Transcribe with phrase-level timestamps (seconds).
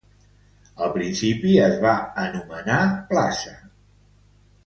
[0.85, 1.91] Al principi es va
[2.23, 3.57] anomenar Madrid Plaza.